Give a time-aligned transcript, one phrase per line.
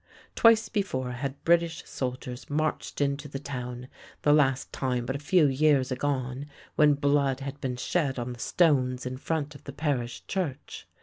[0.33, 3.87] Twice before had British soldiers marched into the town,
[4.23, 8.39] the last time but a few years agone, when blood had been shed on the
[8.39, 10.87] stones in front of the parish church.